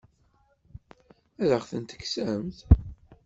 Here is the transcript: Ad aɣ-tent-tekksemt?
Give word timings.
Ad 1.41 1.49
aɣ-tent-tekksemt? 1.57 2.57